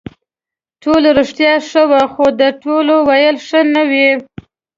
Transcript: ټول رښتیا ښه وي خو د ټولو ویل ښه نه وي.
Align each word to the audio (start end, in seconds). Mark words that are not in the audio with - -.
ټول 0.83 1.03
رښتیا 1.19 1.53
ښه 1.69 1.83
وي 1.91 2.03
خو 2.13 2.25
د 2.39 2.43
ټولو 2.63 2.93
ویل 3.09 3.37
ښه 3.47 3.59
نه 3.73 3.83
وي. 3.89 4.09